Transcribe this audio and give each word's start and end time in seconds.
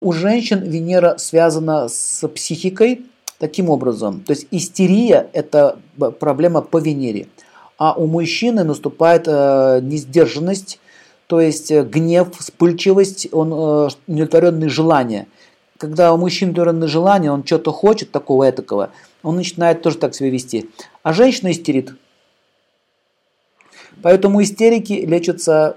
У 0.00 0.12
женщин 0.12 0.62
Венера 0.62 1.18
связана 1.18 1.88
с 1.88 2.26
психикой 2.28 3.02
таким 3.38 3.68
образом. 3.68 4.20
То 4.20 4.32
есть 4.32 4.46
истерия– 4.50 5.28
это 5.34 5.78
проблема 6.18 6.62
по 6.62 6.78
Венере. 6.78 7.28
А 7.76 7.92
у 7.92 8.06
мужчины 8.06 8.64
наступает 8.64 9.24
э, 9.26 9.80
несдержанность, 9.82 10.80
то 11.26 11.40
есть 11.40 11.70
э, 11.70 11.82
гнев, 11.82 12.28
вспыльчивость, 12.38 13.28
он 13.32 13.52
э, 13.52 13.88
удовлетворенные 14.06 14.70
желания. 14.70 15.26
Когда 15.76 16.14
у 16.14 16.16
мужчины 16.16 16.52
удовлетворенные 16.52 16.88
желания, 16.88 17.30
он 17.30 17.44
что-то 17.44 17.70
хочет 17.70 18.10
такого 18.10 18.48
этакого, 18.48 18.90
он 19.22 19.36
начинает 19.36 19.82
тоже 19.82 19.98
так 19.98 20.14
себя 20.14 20.30
вести. 20.30 20.70
А 21.02 21.12
женщина 21.12 21.50
истерит. 21.50 21.94
Поэтому 24.02 24.42
истерики 24.42 24.92
лечатся 24.92 25.76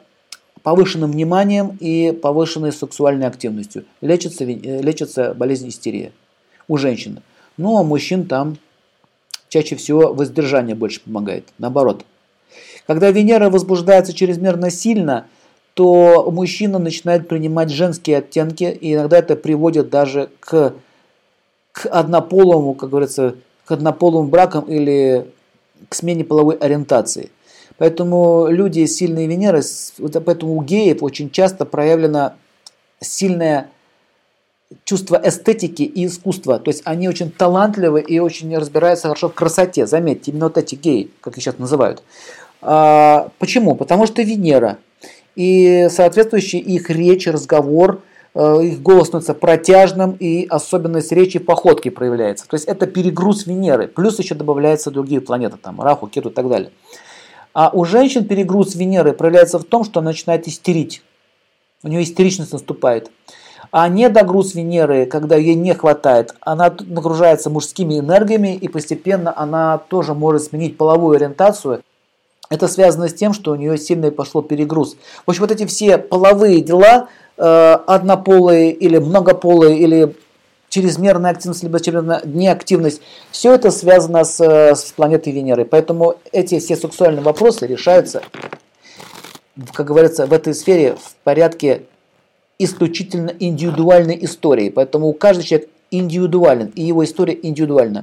повышенным 0.63 1.11
вниманием 1.11 1.77
и 1.79 2.11
повышенной 2.11 2.71
сексуальной 2.71 3.27
активностью. 3.27 3.85
Лечится, 4.01 4.45
э, 4.45 4.81
лечится 4.81 5.33
болезнь 5.33 5.69
истерии 5.69 6.13
у 6.67 6.77
женщин. 6.77 7.21
Ну, 7.57 7.77
а 7.77 7.83
мужчин 7.83 8.25
там 8.25 8.57
чаще 9.49 9.75
всего 9.75 10.13
воздержание 10.13 10.75
больше 10.75 11.01
помогает. 11.01 11.45
Наоборот. 11.59 12.05
Когда 12.87 13.11
Венера 13.11 13.49
возбуждается 13.49 14.13
чрезмерно 14.13 14.71
сильно, 14.71 15.27
то 15.73 16.29
мужчина 16.31 16.79
начинает 16.79 17.27
принимать 17.27 17.69
женские 17.69 18.17
оттенки, 18.17 18.63
и 18.63 18.93
иногда 18.93 19.17
это 19.17 19.35
приводит 19.35 19.89
даже 19.89 20.29
к, 20.39 20.73
к 21.71 21.85
однополому, 21.87 22.73
как 22.73 22.89
говорится, 22.89 23.35
к 23.65 23.71
однополым 23.71 24.29
бракам 24.29 24.65
или 24.65 25.27
к 25.89 25.95
смене 25.95 26.23
половой 26.23 26.55
ориентации. 26.55 27.31
Поэтому 27.77 28.47
люди 28.49 28.85
с 28.85 28.95
сильной 28.97 29.27
Венерой, 29.27 29.63
поэтому 30.25 30.55
у 30.55 30.63
геев 30.63 31.01
очень 31.01 31.29
часто 31.29 31.65
проявлено 31.65 32.33
сильное 32.99 33.69
чувство 34.85 35.21
эстетики 35.23 35.83
и 35.83 36.05
искусства. 36.05 36.59
То 36.59 36.69
есть 36.69 36.81
они 36.85 37.07
очень 37.07 37.31
талантливы 37.31 38.01
и 38.01 38.19
очень 38.19 38.55
разбираются 38.57 39.07
хорошо 39.07 39.29
в 39.29 39.33
красоте. 39.33 39.85
Заметьте, 39.85 40.31
именно 40.31 40.45
вот 40.45 40.57
эти 40.57 40.75
геи, 40.75 41.11
как 41.21 41.37
их 41.37 41.43
сейчас 41.43 41.57
называют. 41.59 42.03
А, 42.61 43.29
почему? 43.39 43.75
Потому 43.75 44.07
что 44.07 44.21
Венера. 44.21 44.77
И 45.35 45.87
соответствующий 45.89 46.59
их 46.59 46.89
речь, 46.89 47.27
разговор, 47.27 48.01
э, 48.35 48.63
их 48.63 48.81
голос 48.81 49.07
становится 49.07 49.33
протяжным, 49.33 50.15
и 50.19 50.45
особенность 50.47 51.11
речи 51.11 51.39
походки 51.39 51.89
проявляется. 51.89 52.47
То 52.47 52.55
есть 52.55 52.67
это 52.67 52.85
перегруз 52.85 53.47
Венеры. 53.47 53.87
Плюс 53.87 54.19
еще 54.19 54.35
добавляются 54.35 54.91
другие 54.91 55.21
планеты, 55.21 55.57
там 55.57 55.81
Раху, 55.81 56.07
Кету 56.07 56.29
и 56.29 56.33
так 56.33 56.47
далее. 56.47 56.71
А 57.53 57.69
у 57.71 57.85
женщин 57.85 58.25
перегруз 58.25 58.75
Венеры 58.75 59.13
проявляется 59.13 59.59
в 59.59 59.63
том, 59.63 59.83
что 59.83 59.99
она 59.99 60.09
начинает 60.09 60.47
истерить. 60.47 61.03
У 61.83 61.87
нее 61.87 62.03
истеричность 62.03 62.53
наступает. 62.53 63.11
А 63.71 63.87
недогруз 63.87 64.55
Венеры, 64.55 65.05
когда 65.05 65.35
ей 65.35 65.55
не 65.55 65.73
хватает, 65.73 66.35
она 66.41 66.73
нагружается 66.79 67.49
мужскими 67.49 67.99
энергиями 67.99 68.55
и 68.55 68.67
постепенно 68.67 69.33
она 69.35 69.77
тоже 69.77 70.13
может 70.13 70.43
сменить 70.43 70.77
половую 70.77 71.15
ориентацию. 71.15 71.83
Это 72.49 72.67
связано 72.67 73.07
с 73.07 73.13
тем, 73.13 73.33
что 73.33 73.51
у 73.51 73.55
нее 73.55 73.77
сильный 73.77 74.11
пошел 74.11 74.43
перегруз. 74.43 74.95
В 75.25 75.29
общем, 75.29 75.41
вот 75.41 75.51
эти 75.51 75.65
все 75.65 75.97
половые 75.97 76.61
дела, 76.61 77.07
э, 77.37 77.43
однополые 77.43 78.71
или 78.71 78.99
многополые, 78.99 79.77
или 79.79 80.15
чрезмерная 80.73 81.31
активность, 81.31 81.61
либо 81.61 81.79
чрезмерная 81.79 82.21
неактивность, 82.23 82.99
все 83.29 83.53
это 83.53 83.69
связано 83.69 84.23
с, 84.23 84.39
с 84.41 84.91
планетой 84.95 85.31
Венеры. 85.31 85.65
Поэтому 85.65 86.15
эти 86.31 86.57
все 86.57 86.75
сексуальные 86.75 87.21
вопросы 87.21 87.67
решаются, 87.67 88.23
как 89.73 89.85
говорится, 89.85 90.25
в 90.25 90.33
этой 90.33 90.55
сфере 90.55 90.95
в 90.95 91.15
порядке 91.23 91.83
исключительно 92.57 93.31
индивидуальной 93.37 94.17
истории. 94.25 94.69
Поэтому 94.69 95.13
каждый 95.13 95.43
человек 95.43 95.69
индивидуален, 95.91 96.71
и 96.73 96.81
его 96.81 97.03
история 97.03 97.37
индивидуальна. 97.39 98.01